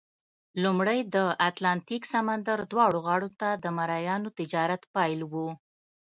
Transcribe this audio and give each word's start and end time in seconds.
لومړی 0.63 0.99
د 1.15 1.17
اتلانتیک 1.49 2.03
سمندر 2.13 2.59
دواړو 2.71 2.97
غاړو 3.05 3.29
ته 3.39 3.49
د 3.63 3.65
مریانو 3.77 4.29
تجارت 4.39 4.81
پیل 4.95 5.19
وو. 5.31 5.49